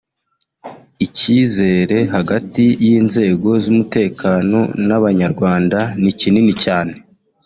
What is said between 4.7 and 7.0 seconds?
n’Abanyarwanda ni kinini cyane